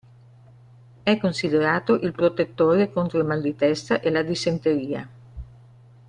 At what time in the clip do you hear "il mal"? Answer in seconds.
3.19-3.39